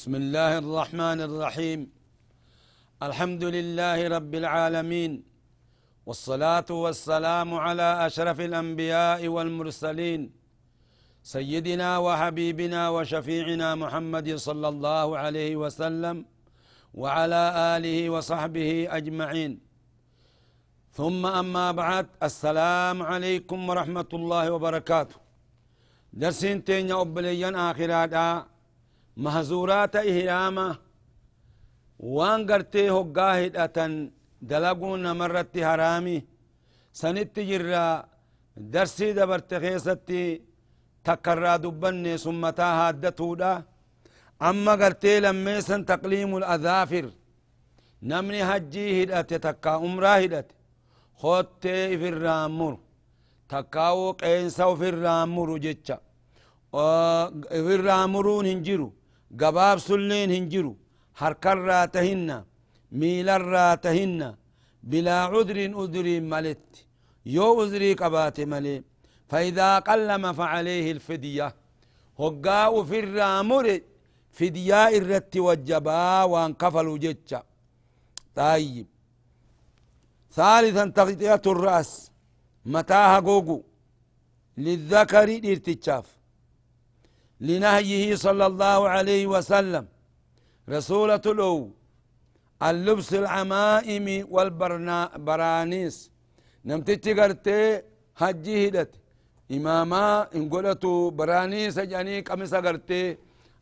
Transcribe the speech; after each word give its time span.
بسم 0.00 0.14
الله 0.24 0.52
الرحمن 0.64 1.18
الرحيم. 1.28 1.80
الحمد 3.06 3.44
لله 3.56 3.98
رب 4.16 4.32
العالمين. 4.42 5.12
والصلاة 6.08 6.68
والسلام 6.84 7.50
على 7.64 7.88
أشرف 8.06 8.38
الأنبياء 8.48 9.20
والمرسلين. 9.34 10.20
سيدنا 11.34 11.90
وحبيبنا 12.06 12.82
وشفيعنا 12.96 13.68
محمد 13.82 14.28
صلى 14.48 14.68
الله 14.72 15.06
عليه 15.22 15.52
وسلم 15.62 16.16
وعلى 17.00 17.42
آله 17.76 17.98
وصحبه 18.14 18.70
أجمعين. 18.98 19.52
ثم 20.98 21.22
أما 21.42 21.66
بعد 21.82 22.06
السلام 22.28 22.96
عليكم 23.10 23.58
ورحمة 23.68 24.10
الله 24.18 24.44
وبركاته. 24.54 25.18
درسين 26.22 26.56
تين 26.68 26.88
أبليا 27.04 27.50
آخرات 27.70 28.16
mahzuuraata 29.16 30.04
ihraama 30.04 30.66
waan 32.16 32.44
gartee 32.46 32.88
hoggaa 32.88 33.34
hidhatan 33.42 33.92
dalaguun 34.50 35.00
namarratti 35.06 35.60
haraami 35.68 36.16
sanitti 37.00 37.44
jirra 37.50 37.84
darsii 38.72 39.12
dabarte 39.16 39.60
keessatti 39.60 40.22
takkarraa 41.04 41.58
dubbanne 41.62 42.18
sun 42.18 42.34
mataa 42.44 42.74
haaddatuudha 42.80 43.62
amma 44.48 44.76
gartee 44.76 45.20
lammeessan 45.20 45.84
taqliimul 45.90 46.42
adhaafir 46.54 47.06
namni 48.10 48.38
hajjii 48.50 48.90
hidhate 48.98 49.38
takka 49.46 49.78
umraa 49.86 50.18
hidhate 50.22 50.54
hottee 51.22 51.82
ifirraa 51.94 52.48
muru 52.48 52.78
takkaawuu 53.52 54.12
qeensa 54.20 54.68
ufirraa 54.74 55.26
muru 55.26 55.58
jecha 55.64 55.96
ifirraa 57.58 58.06
muruun 58.14 58.46
hin 58.50 58.62
jiru 58.66 58.88
قباب 59.40 59.78
سلين 59.78 60.30
هنجرو 60.30 60.76
حركر 61.14 61.58
راتهن 61.58 62.44
ميل 62.92 63.28
راتهن 63.40 64.20
بلا 64.82 65.18
عذر 65.32 65.58
أذري 65.84 66.20
ملت 66.20 66.86
يو 67.26 67.62
أذري 67.62 67.94
قبات 67.94 68.40
ملي 68.40 68.82
فإذا 69.30 69.78
قلم 69.78 70.32
فعليه 70.32 70.92
الفدية 70.92 71.54
هقا 72.18 72.84
في 72.84 72.98
الرامر 73.00 73.80
فدية 74.32 74.88
الرت 74.98 75.36
وجبا 75.36 76.22
وانقفل 76.22 76.98
جتش 76.98 77.34
طيب 78.34 78.86
ثالثا 80.32 80.84
تغطية 80.86 81.42
الرأس 81.46 82.12
متاها 82.66 83.20
جوجو 83.20 83.62
للذكر 84.58 85.28
ارتشاف 85.50 86.19
لنهيه 87.48 88.10
صلى 88.26 88.44
الله 88.50 88.80
عليه 88.94 89.24
وسلم. 89.34 89.84
رسولة 90.76 91.24
الأو 91.34 91.56
اللبس 92.68 93.10
العمائم 93.22 94.06
والبرانيس 94.34 95.96
نمتج 96.68 97.06
قرتي 97.20 97.60
هجي 98.20 98.56
هدت. 98.68 98.92
إماما 99.56 100.04
إن 100.36 100.44
قلتو 100.52 101.10
برانيس 101.18 101.76
جاني 101.92 102.16
قمسا 102.28 102.60
قرتي. 102.66 103.02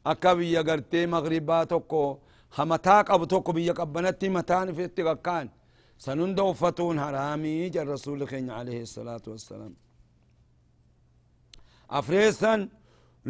أكا 0.06 0.33
بيا 0.38 0.62
قرتي 0.69 1.00
مغربا 1.12 1.65
توكو. 1.65 2.19
همتا 2.59 2.97
قب 3.09 3.25
توكو 3.33 3.53
قبنتي 3.81 4.28
متان 4.37 4.69
في 4.77 4.84
اتقاكان 4.84 5.47
سنندو 6.05 6.53
فتون 6.53 6.97
حرامي 7.05 7.69
جا 7.75 7.83
الرسول 7.83 8.21
عليه 8.59 8.81
الصلاة 8.88 9.25
والسلام. 9.33 9.75
أفريسا 11.91 12.69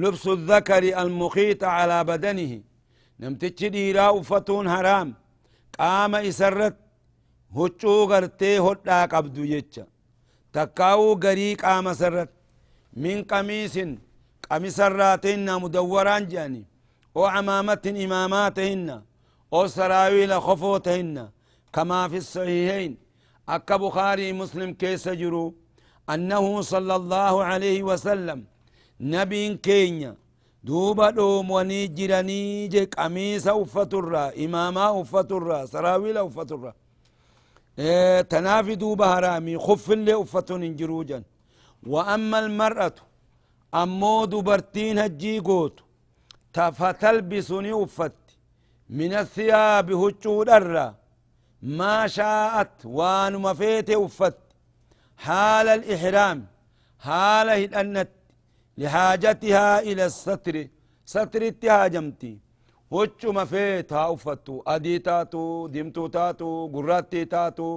لبس 0.03 0.25
الذكر 0.36 0.82
المخيط 1.03 1.60
على 1.76 1.98
بدنه. 2.10 2.53
نمتج 3.20 3.60
ديرا 3.75 4.09
فتون 4.31 4.66
حرام. 4.75 5.09
قام 5.78 6.12
إسرت. 6.31 6.76
هچو 7.56 7.94
غرتي 8.10 8.58
هدا 8.66 8.98
قبدو 9.12 9.42
يجا. 9.54 9.84
تكاو 10.53 11.03
غري 11.25 11.54
قام 11.64 11.87
سرت. 12.00 12.31
من 13.03 13.16
قميص 13.31 13.75
قميص 14.50 14.81
راتين 14.81 15.48
مدوران 15.62 16.25
جاني. 16.32 16.64
أو 17.16 17.25
عمامة 17.34 17.84
إماماتهن. 18.04 18.88
أو 19.53 19.66
سراويل 19.76 20.32
خفوتهن. 20.47 21.16
كما 21.75 22.00
في 22.10 22.16
الصحيحين. 22.25 22.92
أكا 23.48 23.76
بخاري 23.76 24.32
مسلم 24.41 24.70
كيس 24.81 25.08
جرو. 25.20 25.54
أنه 26.14 26.44
صلى 26.72 26.94
الله 27.00 27.34
عليه 27.50 27.82
وسلم 27.82 28.38
نبين 29.00 29.56
كينيا 29.56 30.14
دوبا 30.64 31.10
دوم 31.10 31.50
وني 31.50 31.86
جراني 31.86 32.69
جي 32.69 32.84
قميص 32.84 33.47
أفترا 33.48 34.25
إماما 34.44 35.00
أفترا 35.00 35.66
سراويل 35.66 36.19
أفترا 36.19 36.72
إيه 37.78 38.20
تنافي 38.20 38.75
دوبا 38.75 39.06
هرامي 39.06 39.58
خف 39.58 39.91
اللي 39.92 40.22
أفتن 40.22 40.76
جروجا 40.76 41.22
وأما 41.87 42.38
المرأة 42.38 42.94
أمو 43.75 44.25
دبرتين 44.25 44.98
هجي 44.98 45.38
قوت 45.38 45.76
فتلبسني 46.78 47.72
أفت 47.82 48.12
من 48.91 49.12
الثياب 49.12 49.92
هجو 49.92 50.42
درا 50.42 50.94
ما 51.62 52.06
شاءت 52.06 52.75
وان 52.84 53.34
مفيت 53.47 53.91
أفت 53.91 54.37
حال 55.25 55.69
الإحرام 55.69 56.38
حال 57.04 57.48
هدأنت 57.50 58.08
لحاجتها 58.81 59.69
إلى 59.89 60.05
الستر 60.11 60.56
ستر 61.15 61.43
اتهاجمتي 61.50 62.33
هجو 62.94 63.28
مفيت 63.39 63.93
ها 63.93 64.05
أفتو 64.15 64.55
أدي 64.75 64.99
تاتو 65.06 65.66
دمتو 65.75 66.05
تاتو 66.16 66.50
قراتي 66.75 67.22
تاتو 67.33 67.69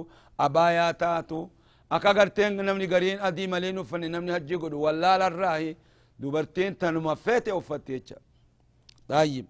أبايا 0.46 0.88
تاتو 1.02 1.40
akka 1.96 2.12
garteen 2.18 2.52
namni 2.68 2.86
gariin 2.92 3.18
adii 3.28 3.46
malee 3.52 3.72
uffanne 3.82 4.08
namni 4.14 4.30
hajji 4.36 4.56
godhu 4.62 4.78
wallaala 4.84 5.26
irraahi 5.30 5.76
dubartiin 6.20 6.72
tanuma 6.80 7.14
feete 7.24 7.50
uffatti 7.60 7.92
jecha 7.96 8.16
taayib 9.08 9.46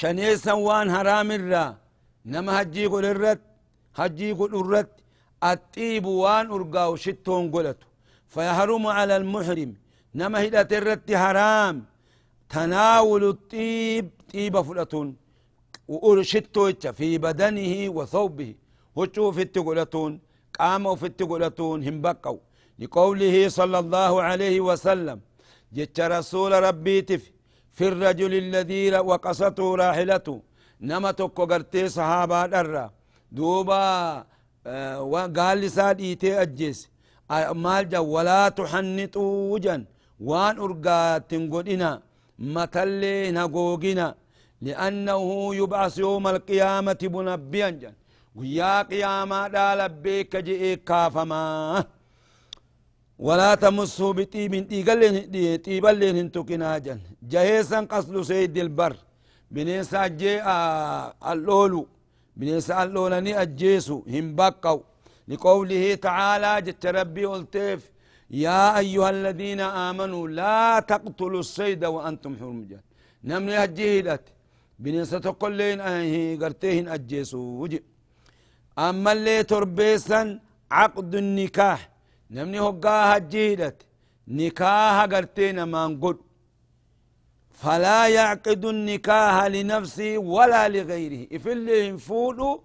shaneessan 0.00 0.58
waan 0.68 0.88
haraamirraa 0.96 1.70
nama 2.34 2.50
hajjii 2.58 2.88
godhu 2.94 3.08
irratti 3.14 3.48
hajjii 4.00 4.32
godhu 4.40 4.58
irratti 4.64 5.02
axiibu 5.52 6.12
waan 6.22 6.46
urgaa'u 6.56 6.94
shittoon 7.04 7.44
godhatu 7.54 7.86
فيحرم 8.34 8.84
على 8.98 9.14
المحرم. 9.20 9.70
نما 10.14 10.38
هدت 10.44 10.72
الرت 10.72 11.08
حرام 11.22 11.76
تناول 12.54 13.24
الطيب 13.34 14.06
طيب 14.32 14.54
فلتون 14.66 15.08
وشتو 15.88 16.72
في 16.98 17.18
بدنه 17.18 17.74
وثوبه. 17.96 18.50
وشو 18.96 19.32
في 19.36 19.42
التقلتون 19.42 20.12
قاموا 20.58 20.96
في 21.00 21.06
التقلتون 21.06 21.78
هم 21.88 22.00
بقوا 22.00 22.38
لقوله 22.78 23.36
صلى 23.58 23.78
الله 23.78 24.22
عليه 24.28 24.60
وسلم. 24.68 25.18
جت 25.76 26.00
رسول 26.00 26.52
ربي 26.62 27.02
تف. 27.08 27.24
في 27.76 27.88
الرجل 27.88 28.32
الذي 28.44 28.98
وقصته 29.10 29.66
راحلته 29.82 30.36
نما 30.80 31.10
تكو 31.18 31.44
قرتي 31.50 31.88
صحابة 31.88 32.46
درا. 32.46 32.86
دوبا 33.32 33.84
آه 34.66 35.02
وقال 35.02 35.58
لساد 35.58 36.00
ايتي 36.00 36.42
اجيس 36.42 36.78
آه 36.86 36.93
مال 37.30 37.88
جا 37.88 37.98
ولا 37.98 38.48
تحنطوا 38.48 39.58
جن 39.58 39.84
وان 40.20 40.58
ارقات 40.58 41.30
تنقلنا 41.30 41.90
متلي 42.38 43.30
نقوقنا 43.30 44.14
لأنه 44.66 45.54
يبعث 45.54 45.98
يوم 45.98 46.24
القيامة 46.28 47.00
منبيا 47.14 47.70
جن 47.70 47.94
guyyaa 48.36 48.84
qiyaamaa 48.90 49.74
labbeekka 49.80 50.38
je'ee 50.46 50.76
kaafamaa 50.76 51.84
walaa 53.26 53.56
tamussuu 53.56 54.12
bixiibin 54.18 54.64
xiiballeen 55.64 56.16
hin 56.16 56.30
tuqinaa 56.36 56.78
jan 56.86 57.00
jaheessan 57.32 57.86
qaslu 57.92 58.24
seeydil 58.30 58.68
bar 58.68 58.94
bineensa 59.54 60.00
ajjee 60.06 60.40
alloolu 61.32 61.88
bineensa 62.38 62.76
alloolanii 62.82 63.36
ajjeesu 63.44 63.96
hin 64.14 64.34
baqqa'u 64.40 64.80
لقوله 65.28 65.94
تعالى 65.94 66.62
جت 66.66 66.86
ربي 66.86 67.24
قلتيف 67.24 67.80
يا 68.30 68.78
أيها 68.78 69.10
الذين 69.10 69.60
آمنوا 69.60 70.28
لا 70.28 70.80
تقتلوا 70.80 71.40
الصيد 71.40 71.84
وأنتم 71.84 72.36
حرم 72.40 72.64
جان 72.70 72.80
نمني 73.24 73.64
هجيهدت 73.64 74.24
بنسة 74.78 75.26
كلين 75.42 75.80
أهي 75.80 76.36
قرتيهن 76.42 76.88
أجيسو 76.88 77.38
وجي 77.38 77.82
أما 78.78 79.12
اللي 79.12 79.42
تربيسا 79.42 80.40
عقد 80.70 81.14
النكاح 81.14 81.80
نمني 82.30 82.60
هقاها 82.60 83.16
هجيهدت 83.16 83.78
نكاح 84.28 85.04
قرتينا 85.12 85.64
ما 85.64 85.86
فلا 87.50 88.08
يعقد 88.08 88.64
النكاح 88.64 89.44
لنفسه 89.44 90.18
ولا 90.18 90.68
لغيره. 90.68 91.22
اللي 91.52 91.88
ينفولو 91.88 92.63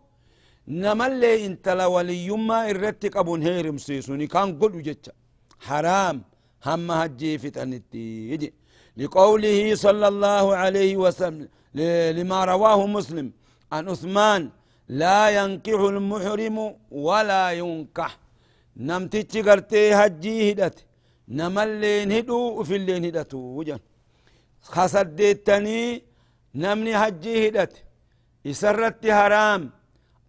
انت 0.69 1.69
لوليما 1.69 2.69
الرتك 2.71 3.17
ابون 3.17 3.41
هيرم 3.43 3.77
سيسوني 3.77 4.27
كان 4.27 4.59
قل 4.59 4.81
جتشا. 4.81 5.11
حرام 5.67 6.17
هم 6.65 6.91
هجي 6.91 7.37
فتنتي. 7.37 8.31
يجي. 8.31 8.53
لقوله 8.97 9.75
صلى 9.75 10.07
الله 10.07 10.55
عليه 10.55 10.97
وسلم 10.97 11.47
لما 12.17 12.45
رواه 12.45 12.87
مسلم 12.87 13.31
عن 13.71 13.89
عثمان 13.89 14.49
لا 14.89 15.19
ينكح 15.37 15.79
المحرم 15.93 16.57
ولا 16.91 17.51
ينكح. 17.51 18.11
نمتج 18.77 19.49
قرتي 19.49 19.93
هجي 19.93 20.51
هدت. 20.51 20.77
نملين 21.37 22.11
هدو 22.11 22.63
في 22.63 22.75
اللين 22.75 23.05
هدتو 23.05 23.37
وجن 23.37 23.79
خسدتني 24.61 26.03
نمني 26.55 26.93
هجي 26.95 27.35
هدت. 27.47 27.73
يسرت 28.45 29.07
حرام. 29.17 29.61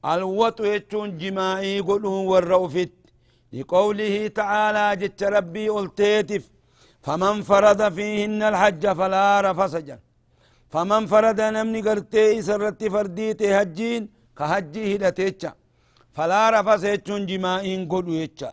الوطو 0.05 0.65
يتون 0.65 1.19
جماعي 1.19 1.81
قلوه 1.81 2.21
والروفت. 2.31 2.93
لقوله 3.53 4.27
تعالى 4.41 4.87
جت 5.01 5.23
ربي 5.23 5.69
قلتيتف 5.69 6.45
فمن 7.07 7.43
فرض 7.43 7.81
فيهن 7.97 8.43
الحج 8.43 8.85
فلا 8.99 9.41
رفس 9.47 9.75
فمن 10.73 11.07
فرض 11.07 11.41
نمني 11.41 11.81
قرتي 11.87 12.43
سرت 12.43 12.85
فرديتي 12.85 13.55
هجين 13.55 14.03
كهجي 14.39 14.83
هدتيتشا 14.97 15.53
فلا 16.17 16.43
رفس 16.55 16.85
يتون 16.85 17.27
جماعين 17.27 17.89
قلو 17.89 18.13
يتشا 18.23 18.51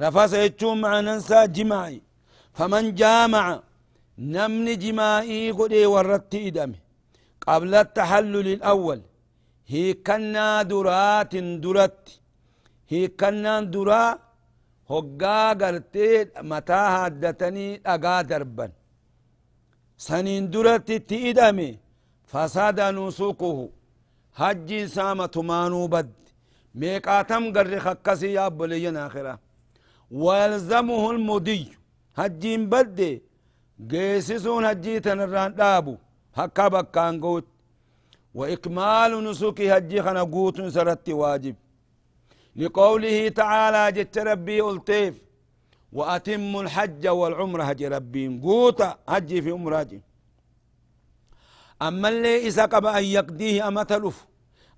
رفس 0.00 0.32
يتون 0.32 0.80
مع 0.80 1.00
ننسى 1.00 1.46
جماعي. 1.46 2.02
فمن 2.58 2.94
جامع 2.94 3.62
نمني 4.18 4.74
جماعي 4.84 5.50
قلي 5.58 5.86
ورت 5.86 6.34
إدمي 6.34 6.78
قبل 7.46 7.74
التحلل 7.74 8.48
الأول 8.56 9.00
درات 10.70 11.34
درت. 11.64 12.20
هي 12.88 13.08
كنا 13.20 13.60
درا 13.60 14.18
هقا 14.90 15.52
قرتي 15.60 16.26
متى 16.50 16.82
هدتني 16.94 17.80
أقا 17.86 18.22
دربا 18.22 18.66
سنين 20.06 20.50
درت 20.50 20.90
تئدمي 21.08 21.70
فساد 22.30 22.80
نسوقه 22.80 23.58
حج 24.38 24.84
سامة 24.96 25.34
مانو 25.36 25.86
بد. 25.94 26.12
ميقاتم 26.74 27.44
قر 27.54 27.78
خكسي 27.84 28.32
يا 28.32 28.48
بليين 28.48 28.96
آخرة. 28.96 29.38
ويلزمه 30.10 31.10
المدي. 31.10 31.62
حجين 32.18 32.62
بد. 32.72 32.98
قيسسون 33.90 34.66
حجي 34.68 35.00
تنران 35.04 35.54
دابو. 35.54 35.94
هكا 36.38 36.68
بكان 36.68 37.14
قوت. 37.20 37.51
وإكمال 38.34 39.24
نسك 39.24 39.60
هجي 39.60 40.02
خنا 40.02 40.22
قوت 40.22 40.60
سرت 40.60 41.08
واجب. 41.08 41.54
لقوله 42.56 43.28
تعالى 43.28 43.82
جت 43.96 44.18
ربي 44.18 44.60
ألطيف. 44.60 45.14
وأتم 45.92 46.60
الحج 46.60 47.08
والعمرة 47.08 47.62
هجي 47.62 47.88
ربي. 47.88 48.40
قوتا 48.42 48.98
هجي 49.08 49.42
في 49.42 49.50
عمرة 49.50 50.00
أما 51.82 52.08
اللي 52.08 52.46
إذا 52.46 52.64
قبل 52.64 52.88
أن 52.88 53.04
يقضيه 53.04 53.68
أما 53.68 53.82
تلف. 53.82 54.26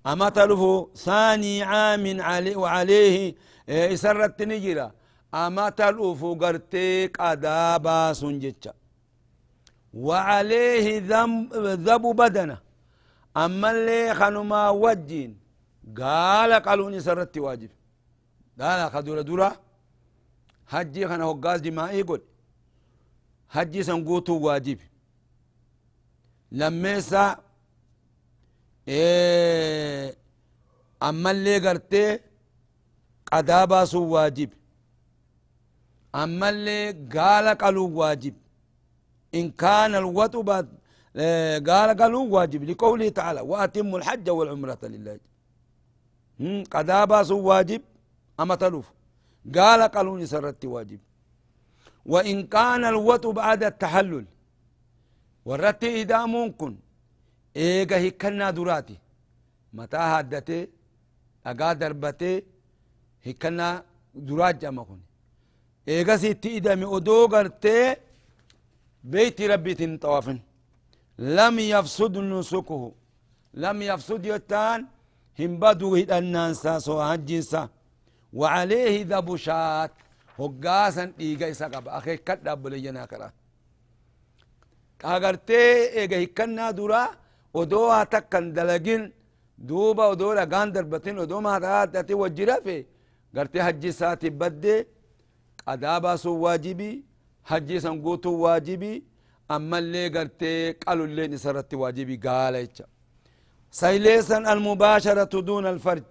أما 0.07 0.29
تلف 0.29 0.61
ثاني 0.95 1.63
عام 1.63 2.21
عليه 2.21 2.55
وعليه 2.55 3.35
إسرت 3.69 4.41
نجرة. 4.41 4.91
أما 5.33 5.69
تلف 5.69 6.25
قرتيك 6.25 7.19
أدابا 7.19 8.13
سنجتشا 8.13 8.73
وعليه 9.93 10.99
ذنب 10.99 11.53
ذب 11.87 12.01
بدنه. 12.01 12.64
أما 13.37 13.71
اللي 13.71 14.15
خنما 14.15 14.69
وجين 14.69 15.39
قال 15.97 16.53
قالوني 16.53 16.99
سرت 16.99 17.37
واجب. 17.37 17.69
قال 18.61 18.91
خدورة 18.91 19.21
دورة. 19.21 19.61
حجي 20.67 21.07
خنا 21.07 21.25
هقاز 21.25 21.61
جماعي 21.61 22.01
قل. 22.01 22.21
حجي 23.49 23.83
سنقوتو 23.83 24.33
واجب. 24.39 24.79
لميسا 26.51 27.37
إيه 28.87 30.15
أما 31.03 31.31
اللي 31.31 31.67
قرتي 31.67 32.19
قدابا 33.31 33.85
سو 33.85 34.03
واجب. 34.03 34.49
أما 36.15 36.49
اللي 36.49 36.91
قال 36.91 37.57
قالوا 37.57 37.89
واجب. 37.89 38.35
إن 39.35 39.51
كان 39.51 39.95
الوطو 39.95 40.41
قال 41.69 41.89
قالوا 41.99 42.25
واجب. 42.35 42.63
لقوله 42.69 43.09
تعالى 43.09 43.41
وأتم 43.41 43.95
الحج 43.95 44.29
والعمرة 44.29 44.79
لله. 44.83 45.19
قدابا 46.73 47.23
سو 47.23 47.37
واجب 47.49 47.81
أما 48.39 48.55
تلوف؟ 48.55 48.87
قال 49.55 49.81
قالوا 49.95 50.25
سرت 50.25 50.65
واجب. 50.65 50.99
وإن 52.05 52.37
كان 52.47 52.83
الوطو 52.85 53.31
بعد 53.31 53.63
التحلل 53.63 54.25
ورت 55.45 55.83
إذا 55.83 56.25
ممكن 56.25 56.71
إيغا 57.57 57.97
هكنا 58.07 58.51
دراتي. 58.57 58.97
متى 59.73 59.97
هدتي؟ 59.97 60.69
أقا 61.45 61.73
دربتي 61.73 62.43
هكنا 63.25 63.83
درات 64.15 64.55
جمعكم 64.61 64.99
إيغا 65.87 66.15
سيتي 66.17 66.57
إذا 66.57 66.75
مي 66.75 66.85
أدو 66.95 67.27
قرتي 67.27 67.95
بيت 69.03 69.41
ربي 69.41 69.73
تنطوافن. 69.79 70.39
لم 71.19 71.59
يفسد 71.59 72.17
نسكه 72.17 72.91
لم 73.53 73.81
يفسد 73.81 74.25
يتان 74.25 74.85
هم 75.39 75.51
بدو 75.59 75.95
هدنانسا 75.95 76.79
سو 76.79 76.99
هجنسا 76.99 77.69
وعليه 78.33 78.95
ذبشات 79.11 79.91
هقاسا 80.39 81.13
إيغا 81.19 81.49
إساقب 81.51 81.87
أخي 81.87 82.17
كدب 82.17 82.67
لينا 82.67 83.05
كرا 83.05 83.31
ega 86.01 86.17
hikkannaa 86.17 86.73
dura 86.73 87.01
odoo 87.53 87.89
haa 87.89 88.05
takkan 88.05 88.53
dalagin 88.55 89.13
duuba 89.67 90.07
odoo 90.13 90.35
dhagaan 90.35 90.71
darbatin 90.73 91.19
odoo 91.19 91.41
maataati 91.41 92.13
wajjirafe 92.13 92.77
gartee 93.35 93.61
hajji 93.67 93.87
isaati 93.87 94.29
badde 94.29 94.87
qadaa 95.65 95.99
baasuun 96.05 96.39
waajibi 96.45 96.89
hajji 97.49 97.75
isan 97.75 97.99
guutuun 98.05 98.39
waajibi 98.45 99.03
ammallee 99.55 100.09
gartee 100.15 100.73
qalulleen 100.83 101.31
isarratti 101.37 101.75
waajibi 101.81 102.17
gaala 102.27 102.57
jecha 102.65 102.85
sayleesan 103.81 104.43
almubaasharatu 104.53 105.41
duuna 105.47 105.69
alfarj 105.75 106.07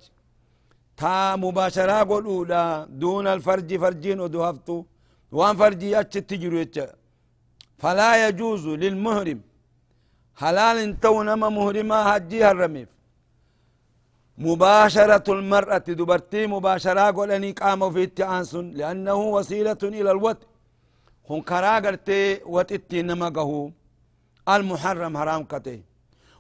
taa 1.00 1.36
mubaasharaa 1.44 2.04
godhuudha 2.12 2.62
duuna 3.02 3.32
alfarji 3.36 3.78
farjiin 3.84 4.20
odoo 4.26 4.44
haftu 4.48 4.76
waan 5.38 5.56
farjii 5.62 5.94
achitti 6.02 6.38
jiru 6.44 6.58
jecha 6.64 6.86
فلا 7.82 8.10
يجوز 8.28 8.64
للمهرم 8.82 9.40
حلال 10.40 10.78
تو 11.02 11.16
نما 11.28 11.48
مهرما 11.58 11.98
هجي 12.16 12.44
هرميف 12.44 12.88
مباشرة 14.38 15.26
المرأة 15.38 15.86
دبرتي 16.00 16.46
مباشرة 16.54 17.04
قولني 17.16 17.50
قام 17.60 17.80
في 17.94 18.02
التعانسن 18.08 18.66
لأنه 18.78 19.14
وسيلة 19.36 19.82
إلى 19.82 20.10
الوت 20.16 20.40
كرا 21.28 21.78
قرتي 21.84 22.40
وتتي 22.54 23.02
نما 23.02 23.28
قهو 23.28 23.70
المحرم 24.48 25.16
حرام 25.16 25.44
كتي 25.44 25.82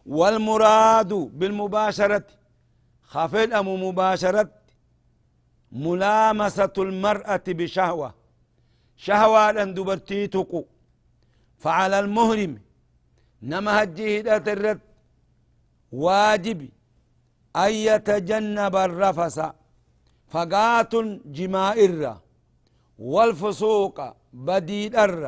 والمراد 0.06 1.12
بالمباشرة 1.38 2.26
خفل 3.12 3.52
أم 3.52 3.68
مباشرة 3.84 4.50
ملامسة 5.72 6.76
المرأة 6.78 7.46
بشهوة۔ 7.48 8.14
شهوة 8.96 9.62
أن 9.62 9.74
دبرتي 9.74 10.26
تقو 10.26 10.64
فعلى 11.58 11.98
المهرم 11.98 12.52
نما 13.42 13.82
هجيه 13.82 14.20
الرد۔ 14.36 14.80
واجب 15.92 16.68
أن 17.56 17.72
يتجنب 17.88 18.76
الرفس 18.76 19.38
فقات 20.32 20.94
جمائر 21.36 22.16
والفسوق 22.98 23.98
بديد 24.46 24.94
الرّ 25.06 25.24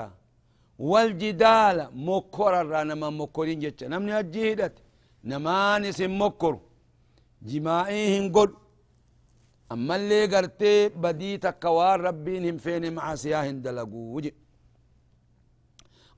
والجدال 0.91 1.79
مكر 2.09 2.53
الرّ 2.63 2.75
نما 2.91 3.09
مكرين 3.21 3.59
جتش 3.63 3.81
نمني 3.93 4.13
هجيه 4.21 4.75
نما 5.31 5.79
نسم 5.83 6.13
مكر 6.23 6.55
جمائهم 7.51 8.25
قل 8.37 8.51
أما 9.73 9.97
اللي 9.97 10.21
قرتي 10.33 10.89
بدي 10.89 11.33
تكوار 11.47 12.01
ربين 12.01 12.43
هم 12.49 12.57
فين 12.65 12.85
مع 12.95 13.07
سياهن 13.23 13.57
دلقوج 13.63 14.25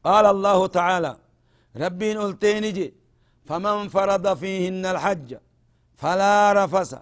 قال 0.06 0.24
الله 0.34 0.58
تعالى 0.78 1.12
ربين 1.82 2.16
قلتين 2.18 2.64
جي 2.76 2.86
فمن 3.48 3.88
فرض 3.94 4.24
فيهن 4.40 4.86
الحج 4.94 5.30
فلا 6.00 6.34
رفس 6.58 6.92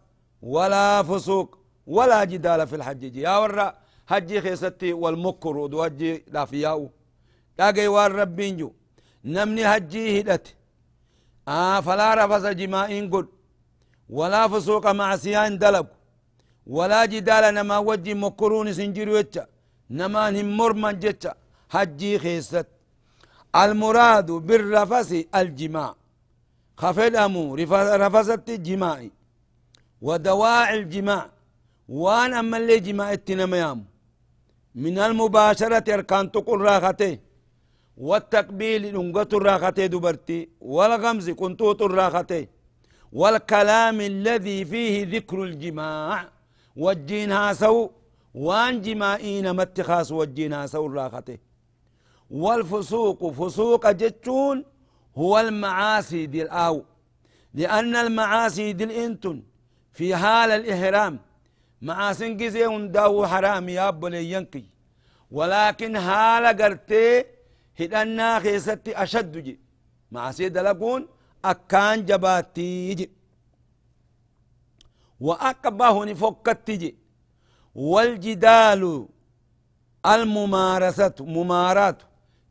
ولا 0.55 1.03
فسوق 1.09 1.49
ولا 1.97 2.25
جدال 2.25 2.61
في 2.67 2.77
الحج 2.77 3.03
يا 3.17 3.37
ورا 3.43 3.69
حجي 4.11 4.41
خيستي 4.41 4.93
والمكر 4.93 5.57
ودوجي 5.57 6.25
لا 6.35 6.45
فياو 6.45 6.91
داقي 7.59 7.87
وار 7.95 8.13
ربين 8.13 8.57
جو 8.57 8.71
نمني 9.25 9.63
حجي 9.69 10.21
هدت 10.21 10.47
آه 11.49 11.81
فلا 11.87 12.09
رفس 12.21 12.45
جمائين 12.61 13.11
قل 13.13 13.27
ولا 14.11 14.49
فسوق 14.49 14.87
مع 15.01 15.17
سيان 15.17 15.59
دلق 15.59 15.87
ولا 16.67 17.05
جدال 17.13 17.55
نما 17.55 17.79
وجي 17.79 18.15
مكرون 18.15 18.73
سنجر 18.79 19.09
وجه 19.17 19.49
نما 19.99 20.31
نمر 20.31 20.73
من 20.83 20.99
جتش 21.03 21.25
حجي 21.75 22.19
خيست 22.19 22.67
المراد 23.63 24.31
بالرفس 24.47 25.11
الجماع 25.41 25.95
خفدمو 26.81 27.55
رفست 28.05 28.51
جماعي 28.51 29.11
ودواعي 30.07 30.75
الجماع 30.81 31.31
وان 31.89 32.35
اما 32.35 32.57
اللي 32.57 32.81
جماع 32.87 33.13
التنميام 33.13 33.85
من 34.85 34.99
المباشرة 34.99 35.95
أركان 35.95 36.25
تقول 36.33 36.61
راخته 36.61 37.19
والتقبيل 37.97 38.83
ننقط 38.95 39.35
الراخته 39.35 39.87
دبرتي 39.87 40.49
والغمز 40.61 41.31
كنتوت 41.31 41.83
الراخته 41.83 42.47
والكلام 43.13 44.01
الذي 44.01 44.65
فيه 44.65 44.95
ذكر 45.17 45.43
الجماع 45.43 46.29
وجينها 46.77 47.53
سو 47.53 47.91
وان 48.35 48.81
جمائين 48.83 49.57
متخاص 49.57 50.13
وجينها 50.13 50.67
سو 50.67 50.87
الراخته 50.87 51.39
والفسوق 52.31 53.31
فسوق 53.33 53.91
جتون 53.91 54.65
هو 55.17 55.39
المعاصي 55.41 56.27
دي 56.27 56.43
الآو 56.43 56.85
لأن 57.55 57.97
المعاصي 57.97 58.73
دي 58.73 58.85
الإنتن 58.85 59.43
في 59.93 60.17
حال 60.17 60.51
الإحرام. 60.51 61.19
معاصي 61.83 62.35
جزي 62.35 62.89
داو 62.89 63.27
حرام 63.27 63.69
يا 63.69 63.91
ينكي 64.33 64.65
ولكن 65.31 65.99
حال 66.01 66.47
قرتي 66.63 67.25
هدنا 67.81 68.41
خيستي 68.41 69.03
أشد 69.03 69.39
جي. 69.39 69.61
معاصي 70.13 70.49
دلقون 70.49 71.09
أكان 71.45 72.05
جباتي 72.05 72.95
جي. 72.95 73.11
وأكبه 75.21 76.05
نفكت 76.05 76.71
جي. 76.71 76.97
والجدال 77.75 79.09
الممارسة 80.07 81.15
ممارات. 81.21 82.03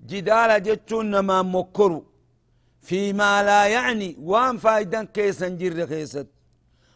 جدال 0.06 0.64
جتشون 0.64 1.20
ما 1.20 1.42
مكرو. 1.42 2.06
فيما 2.82 3.44
لا 3.44 3.68
يعني 3.68 4.16
وان 4.20 4.58
فايدا 4.58 5.04
كيسا 5.04 5.48
جر 5.48 5.88
خيست. 5.88 6.28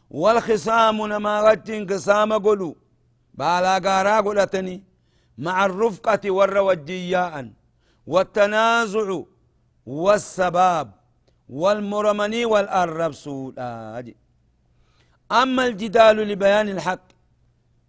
والخصام 0.09 1.07
نما 1.07 1.41
غتين 1.41 1.87
قسام 1.87 2.33
قلو. 2.33 2.75
بالا 3.33 3.75
قارا 3.85 4.21
قلتني 4.21 4.83
مع 5.37 5.65
الرفقة 5.65 6.31
والروجياء 6.31 7.51
والتنازع 8.07 9.21
والسباب 9.85 10.87
والمرمني 11.49 12.45
والأرب 12.45 13.11
سوداج 13.11 14.13
أما 15.31 15.65
الجدال 15.67 16.17
لبيان 16.17 16.69
الحق 16.69 17.07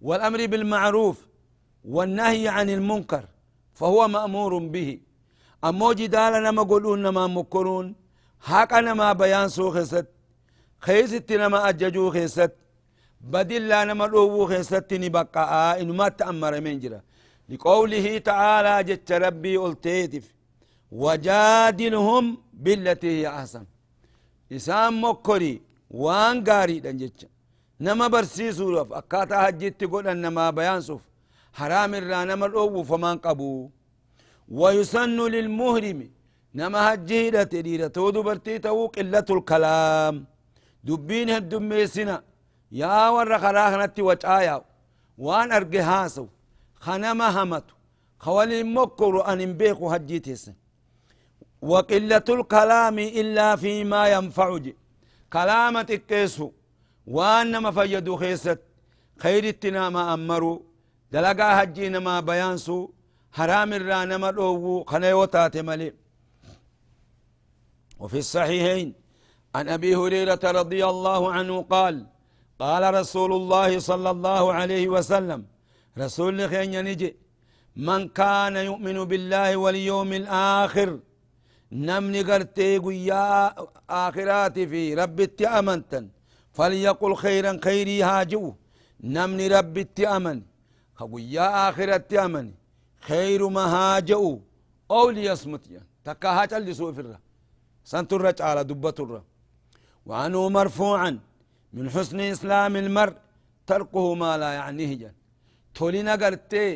والأمر 0.07 0.47
بالمعروف 0.47 1.19
والنهي 1.85 2.49
عن 2.49 2.71
المنكر 2.71 3.25
فهو 3.75 4.09
مأمور 4.09 4.59
به. 4.59 5.01
أمو 5.65 5.93
جدال 5.93 6.43
نما 6.43 6.63
قلون 6.63 7.03
نما 7.03 7.27
مكرون 7.27 7.87
حق 8.41 8.73
نما 8.87 9.13
بيان 9.13 9.49
سو 9.49 9.71
خست 9.71 10.07
خيست 10.87 11.33
نما 11.43 11.59
أججو 11.69 12.11
خست 12.15 12.53
بدل 13.33 13.63
لا 13.69 13.81
نما 13.89 14.07
روو 14.07 14.47
خست 14.51 14.93
نبقى 15.05 15.81
إنو 15.81 15.93
ما 16.01 16.09
تأمر 16.19 16.55
من 16.67 16.79
جرا 16.83 17.01
لقوله 17.49 18.07
تعالى 18.19 18.75
جت 18.89 19.13
ربي 19.25 19.57
قلتيتف 19.63 20.25
وجادلهم 21.03 22.25
بالتي 22.65 23.11
هي 23.17 23.29
أحسن 23.29 23.65
إسام 24.57 25.05
مكري 25.05 25.55
وان 25.91 26.37
قاري 26.49 26.77
دنجتش 26.85 27.23
نما 27.87 28.07
برسيسو 28.13 28.71
رف 28.75 28.93
أكاتا 29.01 29.37
هجيت 29.49 29.85
قول 29.93 30.07
نما 30.25 30.45
بيان 30.59 30.81
سوف 30.89 31.03
حرام 31.59 31.93
الرا 32.01 32.21
نما 32.31 32.47
الأو 32.47 32.83
فمان 32.91 33.17
قبو 33.25 33.71
ويسن 34.61 35.19
للمهرم 35.35 36.01
نما 36.59 36.81
هجيدة 36.95 37.43
تديرة 37.53 37.87
تودو 37.87 38.23
برتي 38.23 38.59
تو 38.59 38.91
الكلام 39.39 40.15
دبين 40.85 41.31
هدميسنا 41.31 42.17
يا 42.81 43.09
ور 43.15 43.39
خراخنتي 43.39 44.03
وجايا 44.03 44.57
وان 45.19 45.53
ارجي 45.53 45.81
هاسو 45.81 46.27
خنما 46.85 47.29
همتو 47.37 47.75
خوالي 48.25 48.63
مكر 48.77 49.15
ان 49.33 49.41
بيخو 49.59 49.91
هجيتيس 49.91 50.51
وقلة 51.63 52.29
الكلام 52.37 52.99
إلا 52.99 53.57
فيما 53.57 54.03
ينفع 54.15 54.59
كلامة 55.33 55.91
كيسو 56.09 56.51
وان 57.07 57.53
ما 57.59 57.71
فيدو 57.71 58.17
خيست 58.17 58.61
خير 59.23 59.45
التنام 59.45 59.97
أمرو 59.97 60.63
دلقا 61.13 61.63
هجي 61.63 61.89
نما 61.89 62.21
بيانسو 62.21 62.79
حرام 63.37 63.73
الرا 63.73 64.05
نما 64.05 64.31
دوو 64.31 64.85
خنيوتات 64.91 65.57
ملي 65.57 65.93
وفي 68.01 68.19
الصحيحين 68.19 69.00
عن 69.55 69.69
أبي 69.77 69.97
هريرة 69.97 70.41
رضي 70.61 70.83
الله 70.93 71.33
عنه 71.33 71.63
قال 71.75 72.07
قال 72.59 72.83
رسول 73.01 73.33
الله 73.33 73.71
صلى 73.79 74.11
الله 74.11 74.53
عليه 74.59 74.89
وسلم 74.95 75.41
رسول 75.99 76.49
خين 76.53 76.75
نجي 76.85 77.11
من 77.89 78.01
كان 78.21 78.57
يؤمن 78.69 78.99
بالله 79.11 79.51
واليوم 79.63 80.11
الآخر 80.23 80.91
نمني 81.73 82.23
قرتي 82.29 82.79
قيا 82.85 83.55
آخرات 84.05 84.57
في 84.71 84.83
رب 85.01 85.19
أمنتا 85.59 86.01
فليقل 86.57 87.13
خيرا 87.25 87.53
خيري 87.67 87.99
هاجو 88.11 88.45
نمني 89.17 89.47
رب 89.57 89.77
أمن 90.17 90.39
خقيا 90.99 91.47
آخرة 91.69 92.11
أمن 92.25 92.47
خير 93.09 93.41
ما 93.57 93.65
هاجو 93.77 94.27
أو 94.91 95.11
ليصمت 95.17 95.63
تكا 96.05 96.29
هاج 96.39 96.53
اللي 96.55 96.75
سوء 96.81 96.93
في 96.97 97.01
الرّ 97.05 97.15
سنتر 97.93 98.23
على 98.49 98.63
دبة 98.71 98.99
الرّ 99.05 99.23
وعنه 100.11 100.43
مرفوعا 100.59 101.11
من 101.77 101.85
حسن 101.95 102.19
إسلام 102.35 102.73
المرء 102.85 103.17
تركه 103.71 104.07
ما 104.23 104.33
لا 104.43 104.51
يعنيه 104.59 104.93
جن 105.01 105.15
تولينا 105.77 106.15
قرتي 106.23 106.67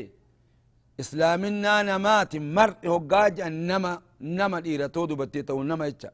إسلامنا 1.03 1.73
نمات 1.91 2.33
مرء 2.59 2.83
هقاج 2.95 3.37
النما 3.49 3.93
نما 4.39 4.59
إيرتو 4.69 5.03
دبتيتو 5.11 5.63
نما 5.71 5.85
إيجا 5.89 6.11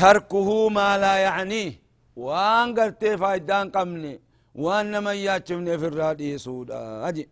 تركه 0.00 0.48
ما 0.76 0.88
لا 1.02 1.14
يعنيه 1.26 1.72
وان 2.24 2.68
قرتي 2.78 3.10
فايدان 3.20 3.66
قمني 3.76 4.14
وان 4.62 4.84
نما 4.92 5.12
ياتشفني 5.26 5.74
في 5.80 5.86
الرادي 5.90 6.30
سودا. 6.44 7.08
أجي. 7.08 7.24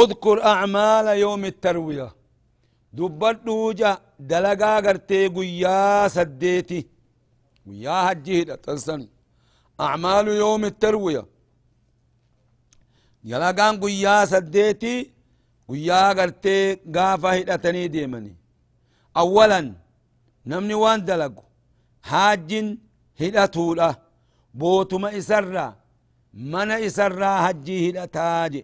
أذكر 0.00 0.36
أعمال 0.52 1.06
يوم 1.24 1.42
التروية. 1.52 2.08
دبت 2.98 3.38
دوجا. 3.46 3.92
دلقا 4.30 4.72
قرتي 4.86 5.20
قيا 5.36 6.08
سديتي 6.16 6.80
قيا 7.66 7.96
هجيه 8.06 8.54
تنسني 8.64 9.08
أعمال 9.86 10.26
يوم 10.42 10.64
التروية 10.64 11.24
دلقان 13.30 13.74
قيا 13.84 14.16
سديتي 14.32 14.94
قيا 15.68 16.02
قرتي 16.18 16.58
قافة 16.94 17.30
هدتني 17.36 17.88
ديمني 17.94 18.34
أولا 19.16 19.60
نمني 20.46 20.74
وان 20.82 21.00
دلقو 21.08 21.42
حاج 22.10 22.50
هدتولا 23.20 23.88
بوتما 24.58 25.08
إسرا 25.18 25.66
من 26.34 26.70
إسرا 26.86 27.30
حجي 27.44 27.78
هدتاجي 27.90 28.62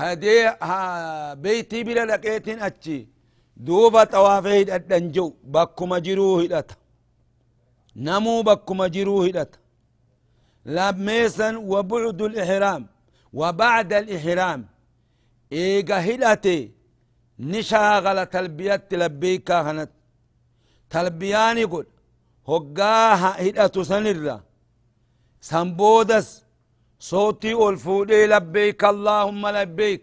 هدي 0.00 0.36
بيتي 1.42 1.78
بلا 1.86 2.04
لقيتين 2.10 2.58
أتشي 2.68 2.98
دوبا 3.66 4.04
طوافه 4.04 4.54
هدتن 4.60 5.04
جو 5.14 5.26
بكما 5.54 5.98
جرو 6.06 6.40
هدت 6.40 6.70
نمو 8.06 8.42
بكما 8.48 8.86
جرو 8.94 9.22
هدت 9.26 9.52
لميسا 10.66 11.48
وبعد 11.56 12.20
الإحرام 12.22 12.82
وبعد 13.32 13.92
الإحرام 13.92 14.60
إيغا 15.52 15.98
هدتي 16.08 16.58
نشاغل 17.38 18.18
تلبية 18.26 18.88
لبيكا 18.92 19.56
هنت 19.66 19.90
تلبياني 20.90 21.64
قل 21.72 21.86
هقاها 22.48 23.30
هدأت 23.48 23.78
سنرة 23.90 24.36
سنبودس 25.50 26.28
صوتي 27.10 27.52
الفودي 27.68 28.26
لبيك 28.32 28.84
اللهم 28.84 29.42
لبيك 29.56 30.02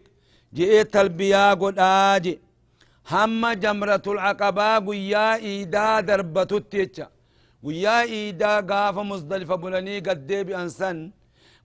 جئت 0.53 0.95
البيا 0.95 1.53
قد 1.61 1.79
آجي 1.79 2.39
هم 3.13 3.41
جمرة 3.63 4.05
العقبة 4.13 4.69
قيا 4.87 5.27
إيدا 5.47 5.87
دربتو 6.07 6.57
تيتشا 6.71 7.07
قيا 7.65 7.97
إيدا 8.01 8.53
قاف 8.69 8.95
مصدلفة 9.11 9.55
بلني 9.63 9.95
قد 10.07 10.29
بأنسان 10.47 10.97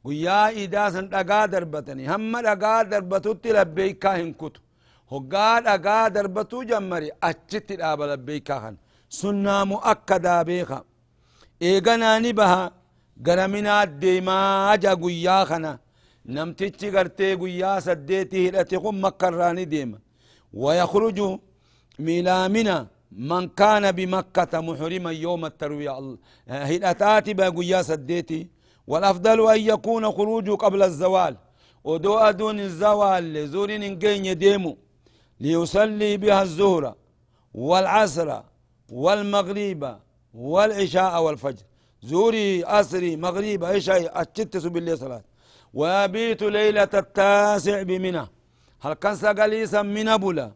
قيا 0.07 0.39
إيدا 0.57 0.85
سن 0.95 1.07
دقا 1.15 1.41
دربتني 1.53 2.05
هم 2.13 2.33
دقا 2.49 2.83
دربتو 2.93 3.33
لبيك 3.57 4.05
هن 4.17 4.33
كتو 4.41 4.61
هقا 5.13 5.49
دقا 5.67 6.09
دربتو 6.15 6.59
جمري 6.71 7.11
أجت 7.29 7.69
الآب 7.77 8.01
لبيك 8.11 8.51
هن 8.63 8.75
سنة 9.19 9.57
مؤكدا 9.73 10.37
بيخا 10.49 10.81
إيغنا 11.67 12.11
نبها 12.25 12.63
قرمنا 13.27 13.75
الديما 13.87 14.39
أجا 14.73 14.93
قيا 15.03 15.39
خنا 15.49 15.73
نمتيتش 16.35 16.83
قرتي 16.95 17.29
قيا 17.43 17.73
سديتي 17.87 18.41
هدتي 18.49 18.77
قم 18.85 18.97
مكراني 19.05 19.65
ديما 19.75 19.99
ويخرج 20.53 21.39
ميلامنا 21.99 22.87
من 23.13 23.49
كان 23.49 23.93
بمكة 23.93 24.61
محرما 24.61 25.13
يوم 25.13 25.45
التروية. 25.45 26.17
هدتات 26.49 27.31
بقيا 27.31 27.83
سديتي. 27.83 28.49
والأفضل 28.87 29.51
أن 29.51 29.61
يكون 29.61 30.11
خروج 30.11 30.51
قبل 30.51 30.83
الزوال. 30.83 31.37
ودو 31.85 32.19
أدون 32.19 32.61
الزوال 32.61 33.33
لزور 33.33 33.71
نجين 33.73 34.25
يديمو. 34.25 34.77
ليصلي 35.41 36.17
بها 36.17 36.43
الزهر 36.43 36.95
والعصر 37.55 38.41
والمغرب 38.89 39.99
والعشاء 40.35 41.23
والفجر. 41.23 41.65
زوري 42.03 42.65
أسري 42.65 43.17
مغرب 43.17 43.65
عشاء 43.65 44.21
أتشتس 44.21 44.67
بالله 44.67 44.95
صلاة. 44.95 45.25
ويبيت 45.75 46.43
ليلة 46.43 46.89
التاسع 46.95 47.83
بمنى. 47.83 48.27
هل 48.83 48.93
كان 49.03 49.15
سقليسا 49.23 49.83
من 49.83 50.17
بولا 50.23 50.47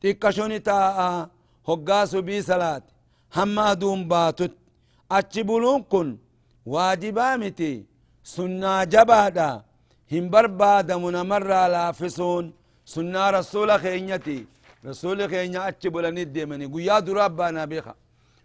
تكشوني 0.00 0.58
تاء 0.58 0.98
هقاس 1.68 2.12
بي 2.26 2.42
صلاة 2.42 2.82
هم 3.36 3.58
أدوم 3.58 4.08
باتت. 4.08 4.52
أتشبلون 5.16 5.82
كن. 5.92 6.08
واجبامتي 6.66 7.84
سنة 8.24 8.84
جبادا 8.84 9.50
هم 10.12 10.24
بربادا 10.32 10.96
من 10.96 11.16
مرة 11.32 11.60
لافسون 11.72 12.44
سنة 12.84 13.30
رسول 13.30 13.70
خينيتي. 13.82 14.46
رسول 14.86 15.18
خينيا 15.30 15.68
أتشبلني 15.68 16.24
ديمني 16.24 16.66
قيا 16.74 16.98
درابانا 17.06 17.64
بيخا 17.70 17.94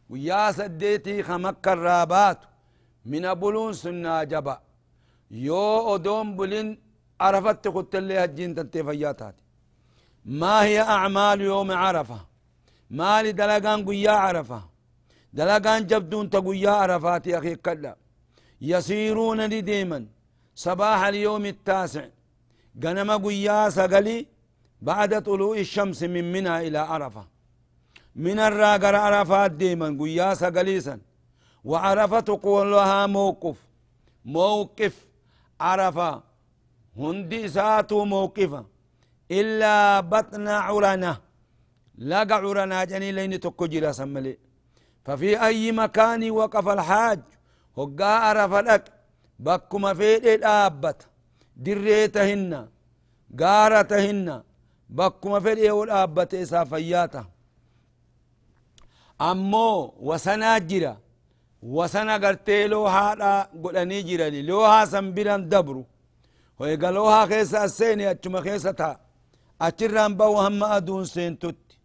ويا 0.10 0.52
سديتي 0.58 1.24
خمك 1.28 1.68
الرابات 1.76 2.40
من 3.06 3.26
بلون 3.34 3.74
سنة 3.74 4.24
جبا. 4.32 4.56
يو 5.32 5.96
أدوم 5.96 6.28
بلين 6.38 6.68
عرفت 7.26 7.68
قلت 7.76 7.94
اللي 7.96 8.16
هجين 8.24 8.56
تنتفياتات 8.56 9.36
ما 10.26 10.56
هي 10.68 10.80
أعمال 10.82 11.42
يوم 11.42 11.72
عرفة؟ 11.72 12.20
ما 12.90 13.22
لي 13.24 13.32
دلقان 13.32 13.80
قيا 13.90 14.12
عرفة. 14.12 14.62
دلقان 15.34 15.88
جبدون 15.88 16.30
تقويا 16.30 16.72
عرفات 16.82 17.28
يا 17.28 17.38
أخي 17.38 17.56
كلا. 17.56 17.96
يسيرون 18.62 19.42
ديما. 19.72 20.00
صباح 20.56 21.00
اليوم 21.12 21.46
التاسع. 21.46 22.06
قنم 22.84 23.12
قيا 23.26 23.70
سقلي 23.70 24.18
بعد 24.82 25.12
طلوع 25.24 25.58
الشمس 25.58 26.04
من 26.04 26.32
منى 26.34 26.54
إلى 26.68 26.78
عرفة. 26.78 27.26
من 28.16 28.40
الراقر 28.40 28.96
عرفات 28.96 29.52
ديما 29.52 29.98
قيا 30.02 30.34
سقليسا 30.34 30.96
وعرفة 31.64 32.40
قولها 32.44 33.08
موقف. 33.08 33.58
موقف 34.26 34.96
عرفة. 35.60 36.31
هندي 36.98 37.48
ساتو 37.48 38.06
موقفة 38.06 38.66
إلا 39.32 40.00
بطن 40.00 40.48
عرنة 40.48 41.18
لقى 41.98 42.36
عرنة 42.36 42.84
جني 42.84 43.12
لين 43.12 43.40
تكجرا 43.40 43.92
سملي. 43.92 44.38
ففي 45.06 45.46
أي 45.46 45.72
مكان 45.72 46.32
وقف 46.32 46.68
الحاج؟ 46.68 47.20
هقا 47.78 48.06
عرف 48.06 48.54
لك. 48.54 48.84
بكما 49.40 49.94
في 49.94 50.36
الآبت. 50.36 51.08
دريتهن 51.56 52.68
قارتهن 53.40 54.44
بكما 54.90 55.40
في 55.40 55.52
الآبت 55.54 56.34
إسافياته 56.34 57.26
ammoo 59.30 59.94
wasanaa 60.02 60.60
jira 60.60 60.98
wasana 61.62 62.20
gartee 62.20 62.68
loohaadha 62.68 63.50
godhanii 63.64 64.04
jirani 64.04 64.42
loohaa 64.44 64.88
san 64.88 65.14
asseeni 67.66 68.04
achuma 68.14 68.42
keessa 68.42 68.74
taa 68.74 68.96
achirraan 69.60 70.14
bahu 70.20 70.36
hamma 70.46 70.66
aduun 70.78 71.06
seentutti 71.06 71.76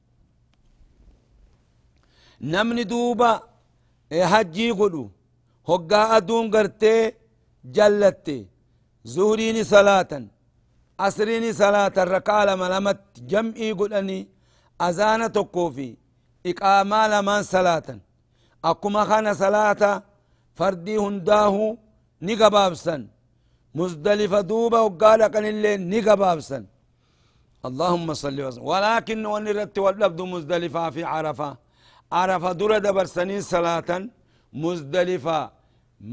namni 2.40 2.84
duuba 2.92 3.30
hajjii 4.32 4.72
godhu 4.80 5.04
hoggaa 5.68 6.06
aduun 6.16 6.50
gartee 6.54 7.02
jallatte 7.76 8.36
zuhriini 9.14 9.64
salaatan 9.64 10.24
asriini 11.06 11.50
salaatan 11.62 12.08
rakaa 12.16 12.42
lama 12.48 12.66
lamatti 12.74 13.20
jam'ii 13.30 13.72
godhanii 13.80 14.28
azaana 14.86 15.28
tokkoo 15.38 15.70
fi 15.76 15.88
إقامة 16.50 17.00
لمن 17.12 17.42
صلاة 17.42 17.88
أكما 18.64 19.02
خان 19.04 19.34
صلاة 19.34 19.82
فردي 20.54 20.96
هنداه 20.96 21.76
نقبابسا 22.22 22.96
مزدلفة 23.78 24.40
دوبة 24.50 24.80
وقال 24.86 25.20
كان 25.32 25.44
اللي 25.52 25.72
نقبابسا 25.92 26.58
اللهم 27.68 28.08
صل 28.22 28.38
وسلم. 28.46 28.64
ولكن 28.70 29.26
ونرت 29.32 29.76
واللبد 29.84 30.20
مزدلفة 30.32 30.90
في 30.94 31.02
عرفة. 31.12 31.50
عرفة 32.18 32.52
درد 32.60 32.86
برسنين 32.96 33.42
صلاة. 33.54 33.90
مزدلفة 34.64 35.38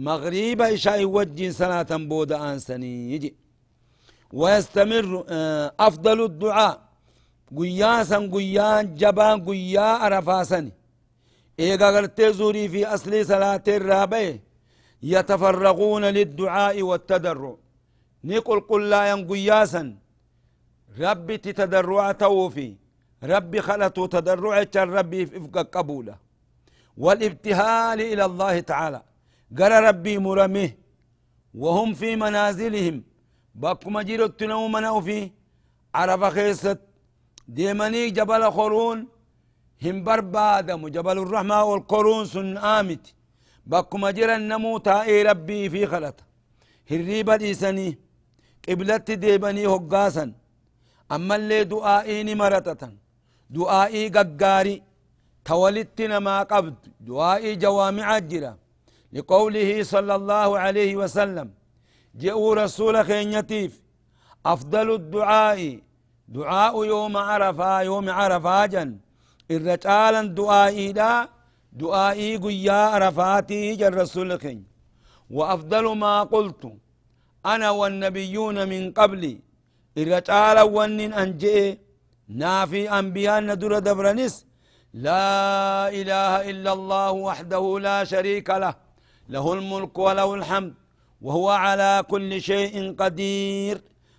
مغريبة 0.08 0.65
إشاء 0.76 0.99
وجين 1.15 1.52
صلاة 1.62 1.91
بودا 2.10 2.38
أنسني 2.52 2.91
يجي. 3.13 3.32
ويستمر 4.39 5.06
أفضل 5.88 6.19
الدعاء. 6.32 6.76
guyyaa 7.60 8.06
san 8.06 8.23
guyyaan 8.34 8.86
jabaan 9.02 9.38
guyyaa 9.47 9.99
arafaasani 10.06 10.71
eega 11.65 11.91
gartee 11.95 12.32
zuurii 12.39 12.69
fi 12.73 12.82
aslii 12.95 13.26
salaatee 13.32 13.80
يتفرغون 15.03 16.05
للدعاء 16.05 16.81
والتدرع. 16.81 17.55
نقول 18.23 18.59
قل 18.59 18.89
لا 18.89 19.11
ينقياسا 19.11 19.97
ربي 20.99 21.37
تتدرع 21.37 22.11
توفي. 22.11 22.75
ربي 23.23 23.61
خلطوا 23.61 24.07
تدرع 24.07 24.63
كان 24.63 24.89
ربي 24.89 25.23
إفق 25.23 25.55
قبولة. 25.75 26.15
والابتهال 26.97 28.01
إلى 28.01 28.25
الله 28.25 28.59
تعالى. 28.59 29.01
قال 29.59 29.83
ربي 29.83 30.17
مرمه 30.17 30.71
وهم 31.53 31.93
في 31.93 32.15
منازلهم. 32.15 33.03
بقوا 33.55 33.91
مجيرو 33.91 34.25
التنو 34.25 34.67
منو 34.67 35.01
في؟ 35.01 35.31
عرب 35.95 36.29
خيست. 36.29 36.79
ديماني 37.47 38.09
جبل 38.09 38.51
خرون. 38.51 39.07
هم 39.83 40.03
بربادم 40.03 40.87
جبل 40.87 41.17
الرحمة 41.17 41.63
والقرون 41.63 42.25
سن 42.25 42.57
آمتي 42.57 43.13
بكما 43.71 44.12
جرى 44.17 44.36
النمو 44.36 44.78
تائي 44.78 45.23
ربي 45.30 45.69
في 45.69 45.82
خلط 45.91 46.17
هريبا 46.91 47.36
ديسني 47.36 47.89
قبلت 48.69 49.12
ديبني 49.12 49.67
هقاسا 49.73 50.26
أما 51.15 51.36
اللي 51.36 51.63
دعائي 51.63 52.36
مرتة 52.36 52.82
دعائي 53.49 54.04
ققاري 54.15 54.76
تولدتنا 55.45 56.19
ما 56.19 56.43
قبض 56.52 56.76
دعائي 56.99 57.56
جوامع 57.56 58.08
جرى 58.19 58.54
لقوله 59.13 59.84
صلى 59.84 60.13
الله 60.19 60.49
عليه 60.60 60.95
وسلم 61.02 61.47
جاءوا 62.21 62.56
رسول 62.56 63.06
خينيتيف 63.06 63.82
أفضل 64.45 64.88
الدعاء 64.99 65.80
دعاء 66.28 66.86
يوم 66.86 67.17
عرفة 67.17 67.82
يوم 67.82 68.10
عرفة 68.10 68.65
جن 68.65 68.89
الرجال 69.52 70.36
دعائي 70.36 70.91
دا 70.99 71.30
دعائي 71.81 72.38
قيا 72.38 72.79
عرفاتي 72.93 73.75
جل 73.75 73.93
رسول 74.01 74.29
وأفضل 75.38 75.86
ما 76.03 76.15
قلت 76.23 76.63
أنا 77.45 77.69
والنبيون 77.79 78.57
من 78.71 78.91
قبلي 78.99 79.36
الرجال 79.97 80.57
ونن 80.75 81.13
أنجئ 81.13 81.77
نافي 82.41 82.81
أنبياء 82.99 83.39
ندر 83.49 83.79
دبرنس 83.88 84.36
لا 84.93 85.89
إله 85.99 86.33
إلا 86.51 86.71
الله 86.77 87.12
وحده 87.27 87.63
لا 87.88 87.97
شريك 88.03 88.49
له 88.63 88.73
له 89.33 89.45
الملك 89.53 89.95
وله 90.05 90.29
الحمد 90.39 90.73
وهو 91.25 91.49
على 91.49 92.03
كل 92.12 92.41
شيء 92.41 92.75
قدير 93.01 93.75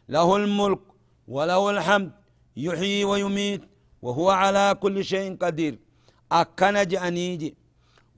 له 0.09 0.29
الملك 0.37 0.83
وله 1.29 1.63
الحمد 1.75 2.11
يحيي 2.57 3.05
ويميت 3.11 3.63
وهو 4.03 4.31
على 4.31 4.65
كل 4.83 5.05
شيء 5.05 5.37
قدير. 5.43 5.75
أكن 6.33 6.87
جأنيجي. 6.89 7.55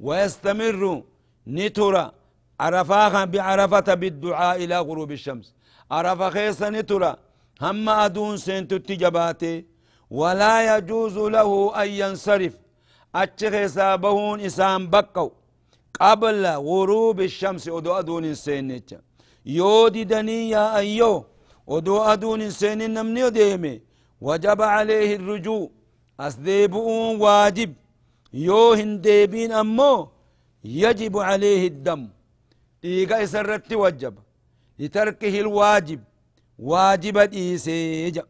ويستمر 0.00 1.02
نترى 1.46 2.12
عرفا 2.60 3.24
بعرفة 3.24 3.94
بالدعاء 3.94 4.64
إلى 4.64 4.78
غروب 4.78 5.12
الشمس. 5.12 5.54
عرفة 5.90 6.30
خيسا 6.30 6.70
نترى 6.70 7.16
هم 7.62 7.88
أدون 7.88 8.36
سنتو 8.36 8.76
تجباتي. 8.76 9.64
ولا 10.10 10.76
يجوز 10.76 11.18
له 11.18 11.82
أن 11.82 11.88
ينصرف. 11.88 12.54
أتش 13.14 13.44
حسابهون 13.44 14.40
إسام 14.40 14.90
بقوا 14.90 15.30
قبل 16.00 16.46
غروب 16.46 17.20
الشمس 17.20 17.68
ودو 17.68 17.92
أدون 17.92 18.34
سنتش 18.34 18.94
يودي 19.46 20.04
دنيا 20.04 20.76
أيو. 20.76 21.24
ودو 21.66 22.02
أدون 22.02 22.50
سن 22.50 22.78
نمني 22.78 23.30
ديمي. 23.30 23.80
وجب 24.20 24.62
عليه 24.62 25.16
الرجوع. 25.16 25.70
أسديبون 26.20 27.16
واجب. 27.20 27.74
يو 28.44 28.72
هنديبين 28.72 29.52
أمو 29.52 30.08
يجب 30.64 31.18
عليه 31.18 31.62
الدم. 31.72 32.08
إيقا 32.84 33.22
إسرت 33.24 33.72
وجب. 33.72 34.14
لتركه 34.78 35.40
الواجب. 35.40 36.00
واجب 36.58 37.16
إيسيج 37.16 38.20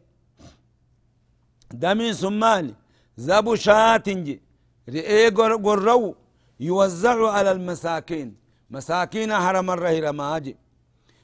دمين 1.71 2.13
سمالي. 2.13 2.73
زبو 3.17 3.55
شاتنجي. 3.55 4.41
رئي 4.89 5.29
قررو 5.29 6.15
يوزع 6.59 7.17
على 7.35 7.51
المساكين. 7.51 8.35
مساكين 8.71 9.35
حرم 9.43 9.71
الرهر 9.71 10.11
ماجي. 10.11 10.55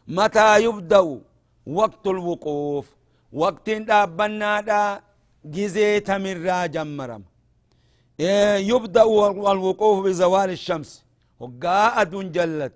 متى 0.07 0.63
يبدأ؟ 0.63 1.21
وقت 1.65 2.07
الوقوف. 2.07 2.85
وقت 3.33 3.69
دابنا 3.69 4.61
دا. 4.61 5.01
جزيت 5.45 6.11
من 6.11 6.45
راجم 6.47 6.97
مرم. 6.97 7.23
إيه 7.23 7.32
يبدأ 8.19 9.03
الوقوف 9.51 10.05
بزوال 10.05 10.49
الشمس. 10.49 11.03
وقاء 11.39 12.03
دون 12.03 12.31
جلت 12.31 12.73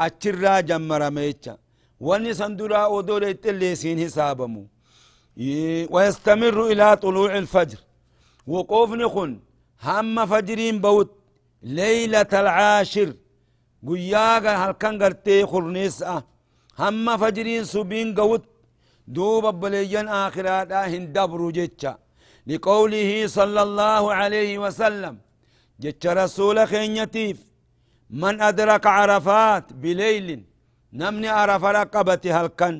أتشرا 0.00 0.60
جمرميتشا 0.60 1.56
واني 2.00 2.34
سندرا 2.34 2.86
ودول 2.86 3.24
التليسين 3.24 4.04
حسابمو. 4.04 4.66
ويستمر 5.90 6.66
إلى 6.72 6.96
طلوع 6.96 7.36
الفجر. 7.38 7.78
وقوف 8.46 8.90
نخن. 8.90 9.40
هم 9.82 10.26
فجرين 10.26 10.80
بوت. 10.80 11.10
ليلة 11.62 12.32
العاشر. 12.32 13.14
قياغا 13.88 14.52
هل 14.62 14.72
كان 14.72 15.02
قرتي 15.02 15.46
خرنيسا 15.46 16.22
هم 16.78 17.16
فجرين 17.16 17.64
سبين 17.64 18.14
قوت. 18.14 18.44
دوب 19.08 19.44
بليان 19.60 20.08
آخرات 20.08 20.72
آهن 20.72 21.12
دبر 21.12 21.50
جتشا 21.50 21.98
لقوله 22.50 23.10
صلى 23.38 23.60
الله 23.66 24.02
عليه 24.20 24.52
وسلم 24.64 25.14
جتش 25.82 26.06
رسول 26.20 26.56
خينيتيف 26.72 27.38
من 28.22 28.34
أدرك 28.48 28.84
عرفات 28.98 29.66
بليل 29.82 30.28
نمني 31.00 31.28
عرف 31.38 31.64
رقبة 31.64 32.24
هلكن 32.36 32.74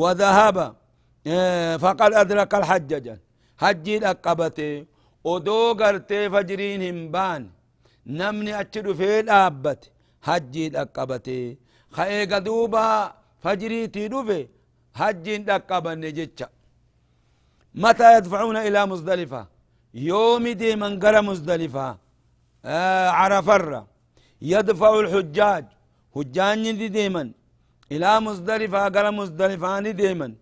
وذهب 0.00 0.56
إيه، 1.26 1.76
فقد 1.82 2.10
أدرك 2.22 2.52
الحجج 2.60 3.06
حجي 3.62 3.94
رقبته 3.98 4.72
ودو 5.24 5.58
قرتي 5.80 6.20
فجرين 6.32 6.80
همبان 6.88 7.42
نمني 8.18 8.52
أتشد 8.60 8.86
في 8.98 9.20
الأبت 9.20 9.82
حجي 10.26 10.64
رقبته 10.68 11.56
خيق 11.96 12.32
دوبا 12.46 12.88
فجري 13.42 13.80
تدوفي 13.94 14.42
حجي 15.00 15.36
رقبة 15.36 15.90
نجتش 16.02 16.40
متى 17.74 18.16
يدفعون 18.16 18.56
إلى 18.56 18.86
مزدلفة؟ 18.86 19.46
يوم 19.94 20.48
دي 20.48 20.76
من 20.76 21.00
قرى 21.00 21.20
مزدلفة. 21.20 21.96
آه 22.64 23.08
عرفرة 23.08 23.86
يدفع 24.42 25.00
الحجاج. 25.00 25.64
حجاج 26.14 26.70
دي 26.70 26.88
ديما 26.88 27.32
إلى 27.92 28.20
مزدلفة 28.20 28.88
قال 28.88 29.14
مزدلفة 29.14 29.80
ديما 29.90 30.34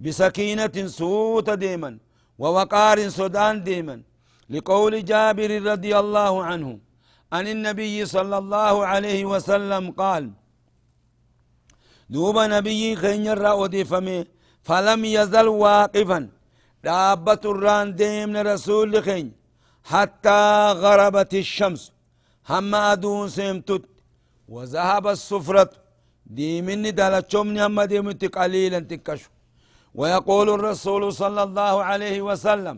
بسكينة 0.00 0.86
سوت 0.86 1.50
ديما 1.50 1.98
ووقار 2.38 3.08
سودان 3.08 3.62
ديما 3.62 4.02
لقول 4.50 5.04
جابر 5.04 5.62
رضي 5.62 5.98
الله 5.98 6.44
عنه 6.44 6.78
عن 7.32 7.48
النبي 7.48 8.06
صلى 8.06 8.38
الله 8.38 8.86
عليه 8.86 9.24
وسلم 9.24 9.90
قال 9.90 10.30
دوب 12.10 12.38
نبي 12.38 12.96
خين 12.96 13.34
فمي 13.84 14.24
فلم 14.62 15.04
يزل 15.04 15.48
واقفا. 15.48 16.28
دابة 16.88 17.42
الران 17.52 17.88
ديم 18.00 18.32
رسول 18.50 18.90
خين 19.06 19.26
حتى 19.92 20.42
غربت 20.82 21.32
الشمس. 21.44 21.82
هم 22.50 22.74
أدون 22.74 23.28
سيمتت 23.36 23.84
وذهب 24.54 25.04
السفرة. 25.16 25.70
دي 26.36 26.50
مني 26.66 26.90
دالتشمني 26.98 27.60
هم 27.66 27.78
ديمت 27.92 28.22
قليلا 28.36 28.80
تكشو 28.90 29.30
ويقول 29.98 30.48
الرسول 30.56 31.02
صلى 31.22 31.42
الله 31.48 31.74
عليه 31.90 32.18
وسلم 32.28 32.76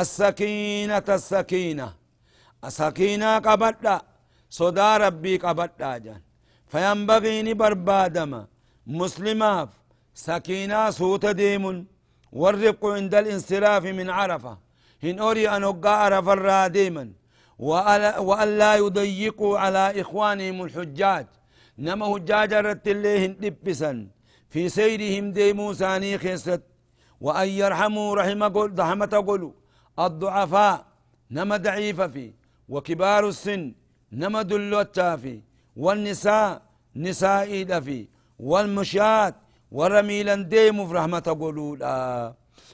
السكينة 0.00 1.08
السكينة. 1.18 1.88
السكينة 2.68 3.30
قبدا 3.46 3.96
صدا 4.58 4.90
ربي 5.04 5.34
قبدا 5.44 5.92
جان. 6.04 6.20
فينبغي 6.72 7.54
بربادما 7.60 8.40
مسلماف. 9.00 9.68
سكينة 10.28 10.90
صوت 10.98 11.24
ديم 11.42 11.64
والرق 12.32 12.86
عند 12.86 13.14
الانصراف 13.14 13.84
من 13.84 14.10
عرفة. 14.10 14.58
هن 15.02 15.18
أوري 15.18 15.48
أن 15.48 15.80
عرف 15.84 16.28
الراديما. 16.28 17.12
وأن 17.58 18.58
لا 18.58 18.74
يضيقوا 18.74 19.58
على 19.58 20.00
إخوانهم 20.00 20.62
الحجاج. 20.64 21.26
نما 21.78 22.14
حجاج 22.14 22.54
رت 22.54 22.88
الليهن 22.88 23.36
دبسا. 23.40 24.06
في 24.50 24.68
سيرهم 24.68 25.32
ديمو 25.32 25.72
ثاني 25.72 26.18
خيست 26.18 26.62
وأن 27.20 27.48
يرحموا 27.48 28.14
رحمة 28.14 28.48
قول 28.54 28.78
رحمة 28.78 29.24
قولوا 29.26 29.52
الضعفاء 29.98 30.86
نما 31.30 31.56
ضعيفة 31.56 32.06
في. 32.06 32.32
وكبار 32.68 33.28
السن 33.28 33.74
نما 34.12 34.42
دلوتا 34.42 35.16
في 35.16 35.40
والنساء 35.76 36.62
نساء 36.96 37.80
في. 37.80 38.08
والمشاة 38.38 39.34
ورميلا 39.72 40.34
ديمو 40.34 40.86
في 40.86 40.94
رحمة 40.94 41.36
قولوا 41.40 42.32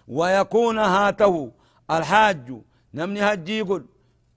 ويكون 0.09 0.79
هاته 0.79 1.51
الحاج 1.91 2.53
نمني 2.95 3.21
هجي 3.23 3.59
يقول 3.59 3.85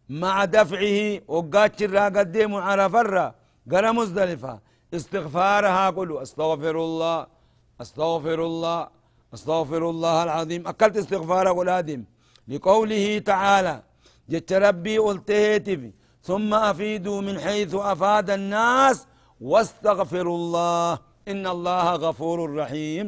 مع 0.09 0.45
دفعه 0.45 1.21
وقاتش 1.27 1.83
الرا 1.83 2.05
قديم 2.15 2.55
على 2.55 2.89
فرة 2.89 3.35
قال 3.71 3.95
مزدلفة. 3.95 4.59
استغفارها 4.93 5.89
قلوا 5.89 6.21
أستغفر 6.21 6.75
الله 6.87 7.27
أستغفر 7.81 8.45
الله 8.45 8.87
أستغفر 9.33 9.89
الله 9.89 10.23
العظيم. 10.23 10.67
أكلت 10.67 10.97
استغفار 10.97 11.47
قل 11.57 11.69
آدم. 11.69 12.03
لقوله 12.47 13.19
تعالى 13.19 13.83
جت 14.29 14.53
ربي 14.53 14.97
قلت 14.97 15.31
ثم 16.23 16.53
أفيدوا 16.53 17.21
من 17.21 17.39
حيث 17.39 17.75
أفاد 17.75 18.29
الناس 18.29 19.07
واستغفروا 19.41 20.37
الله. 20.37 20.99
إن 21.31 21.43
الله 21.55 21.85
غفور 22.05 22.37
رحيم 22.61 23.05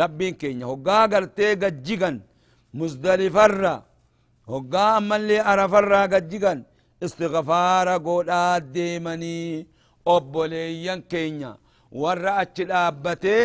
ربي 0.00 0.28
كينيا 0.40 0.66
هقا 0.70 1.00
قرتي 1.12 1.48
قد 1.62 1.82
جيغن 1.86 2.16
hoggaa 4.52 4.96
ammallee 4.98 5.42
arafarraa 5.50 6.06
gajjigan 6.12 6.58
istighfaara 7.06 7.94
godhaa 8.06 8.60
deemanii 8.74 9.66
obboleeyyan 10.14 11.00
keenya 11.10 11.50
warra 12.02 12.32
achi 12.42 12.64
dhaabbatee 12.70 13.44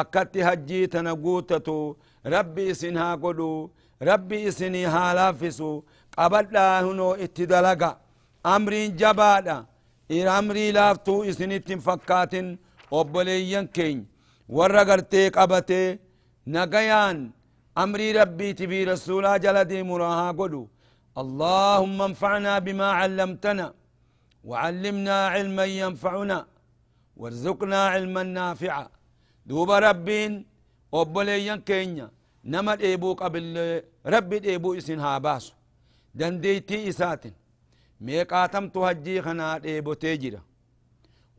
akkatti 0.00 0.40
hajjii 0.48 0.86
tana 0.94 1.12
guutatu 1.24 1.76
rabbi 2.34 2.62
isin 2.72 2.96
haa 3.02 3.16
godhu 3.24 3.50
rabbi 4.10 4.42
isinii 4.48 4.84
haa 4.94 5.14
laaffisu 5.20 5.70
qabadhaa 6.16 6.82
hunoo 6.86 7.14
itti 7.24 7.46
dalaga 7.52 7.90
amriin 8.54 8.96
jabaadha 9.00 9.56
amrii 10.38 10.72
laaftuu 10.78 11.24
isinittin 11.30 11.80
fakkaatin 11.86 12.48
obboleeyyan 12.98 13.66
keenya. 13.76 14.06
Warra 14.56 14.82
gartee 14.90 15.28
qabatee 15.36 15.98
nagayaan 16.54 17.18
أمري 17.78 18.08
ربي 18.20 18.52
تبي 18.52 18.84
رسولا 18.84 19.36
جلدي 19.44 19.82
مراها 19.90 20.28
قلو 20.40 20.62
اللهم 21.22 21.98
انفعنا 22.10 22.52
بما 22.66 22.88
علمتنا 23.00 23.66
وعلمنا 24.48 25.16
علما 25.34 25.64
ينفعنا 25.64 26.38
وارزقنا 27.20 27.80
علما 27.94 28.22
نافعا 28.22 28.86
دوب 29.46 29.70
ربين 29.70 30.32
وبليا 30.92 31.56
كينيا 31.68 32.08
نما 32.52 32.74
ديبو 32.74 33.10
قبل 33.22 33.44
ربي 34.14 34.38
ديبو 34.46 34.74
اسن 34.78 35.00
باسو 35.24 35.52
دنديتي 36.18 36.88
إساتن 36.88 37.32
ميقاتم 38.04 38.64
تهجي 38.74 39.22
خنا 39.24 39.58
ديبو 39.64 39.92
تيجرا 40.02 40.40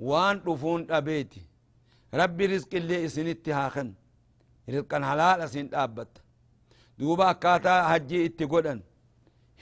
وان 0.10 0.38
رفون 0.48 0.82
أبيتي. 0.98 1.42
ربي 2.20 2.46
رزق 2.52 2.72
اللي 2.82 3.06
إسنتي 3.06 3.52
هاخن. 3.60 3.90
رزقا 4.70 4.98
حلال 5.10 5.42
اسن 5.46 5.68
دابت 5.74 6.14
دوبا 7.00 7.32
كاتا 7.44 7.76
هجي 7.92 8.18
اتقودن 8.26 8.80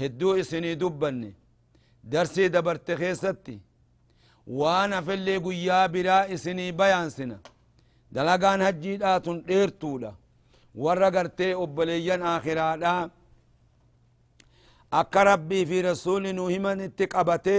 هدو 0.02 0.30
إسني 0.40 0.72
دبني. 0.82 1.32
درسي 2.12 2.48
دبرت 2.56 2.88
خيستي. 3.00 3.58
وأنا 4.60 5.02
في 5.06 5.14
اللي 5.14 5.36
قيا 5.46 5.80
براء 5.94 6.30
سني 6.36 6.72
بيان 6.80 7.10
سنة. 7.18 7.40
دلقان 8.16 8.62
هجي 8.68 8.98
داتون 8.98 9.38
ديرتولا 9.48 10.12
ورا 10.84 11.10
قرتي 11.16 11.54
أبليان 11.64 12.22
آخرادا 12.22 13.10
akka 14.92 15.24
rabbii 15.24 15.66
fi 15.66 15.82
rasuli 15.82 16.34
nu 16.34 16.48
himan 16.54 16.80
itti 16.88 17.08
qabate 17.14 17.58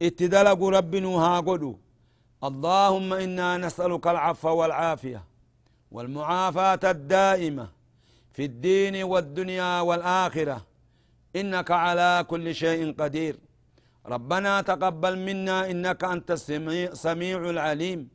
nu 0.00 1.16
haa 1.18 1.40
godhu. 1.42 1.78
اللهم 2.48 3.12
أنا 3.12 3.56
نسالك 3.56 4.06
العفو 4.06 4.48
والعافيه 4.48 5.24
والمعافاه 5.90 6.80
الدائمه 6.84 7.68
في 8.32 8.44
الدين 8.44 9.02
والدنيا 9.02 9.80
والاخره 9.80 10.66
انك 11.36 11.70
على 11.70 12.24
كل 12.28 12.54
شيء 12.54 12.94
قدير 13.00 13.36
ربنا 14.06 14.60
تقبل 14.60 15.18
منا 15.18 15.70
انك 15.70 16.04
انت 16.04 16.30
السميع 16.30 17.40
العليم 17.50 18.08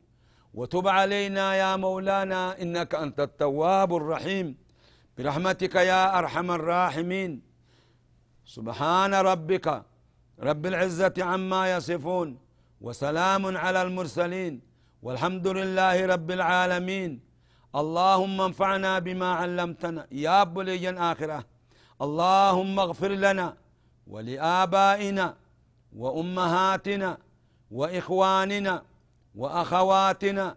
وتب 0.54 0.88
علينا 0.88 1.54
يا 1.54 1.76
مولانا 1.76 2.62
انك 2.62 2.94
انت 2.94 3.20
التواب 3.20 3.96
الرحيم 3.96 4.56
برحمتك 5.18 5.74
يا 5.74 6.18
أرحم 6.18 6.50
الراحمين 6.50 7.32
سبحان 8.44 9.14
ربك 9.14 9.66
رب 10.40 10.66
العزة 10.66 11.14
عما 11.18 11.76
يصفون 11.76 12.38
وسلام 12.80 13.56
على 13.56 13.82
المرسلين 13.82 14.60
والحمد 15.02 15.46
لله 15.48 16.06
رب 16.06 16.30
العالمين. 16.30 17.20
اللهم 17.74 18.40
انفعنا 18.40 18.98
بما 18.98 19.34
علمتنا. 19.34 20.06
يا 20.12 20.44
بلي 20.44 20.90
آخرة 21.12 21.44
اللهم 22.02 22.80
اغفر 22.80 23.08
لنا 23.08 23.56
ولآبائنا 24.06 25.36
وأمهاتنا 25.96 27.18
وإخواننا 27.70 28.82
وأخواتنا 29.34 30.56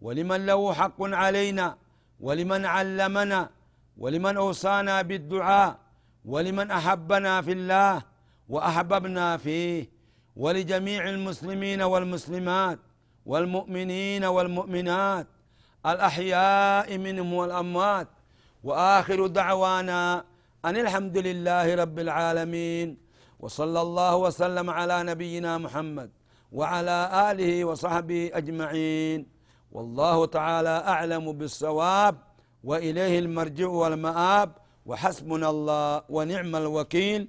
ولمن 0.00 0.46
له 0.46 0.72
حق 0.72 1.00
علينا 1.02 1.76
ولمن 2.20 2.66
علمنا 2.66 3.50
ولمن 3.98 4.36
أوصانا 4.36 5.02
بالدعاء 5.02 5.78
ولمن 6.24 6.70
أحبنا 6.70 7.42
في 7.42 7.52
الله 7.52 8.02
وأحببنا 8.48 9.36
فيه. 9.36 9.90
ولجميع 10.36 11.08
المسلمين 11.08 11.82
والمسلمات 11.82 12.78
والمؤمنين 13.26 14.24
والمؤمنات 14.24 15.26
الأحياء 15.86 16.98
منهم 16.98 17.32
والأموات. 17.32 18.08
وآخر 18.64 19.26
دعوانا 19.26 20.24
أن 20.64 20.76
الحمد 20.76 21.18
لله 21.18 21.74
رب 21.74 21.98
العالمين 21.98 22.98
وصلى 23.40 23.80
الله 23.80 24.16
وسلم 24.16 24.70
على 24.70 25.02
نبينا 25.02 25.58
محمد 25.58 26.10
وعلى 26.52 27.30
آله 27.30 27.64
وصحبه 27.64 28.30
أجمعين. 28.34 29.26
والله 29.72 30.26
تعالى 30.26 30.68
أعلم 30.68 31.32
بالصواب 31.32 32.14
وإليه 32.64 33.18
المرجع 33.18 33.68
والمآب. 33.68 34.50
وحسبنا 34.86 35.50
الله 35.50 36.02
ونعم 36.08 36.56
الوكيل. 36.56 37.28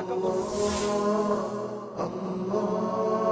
أكبر. 0.00 0.34
الله 2.00 3.23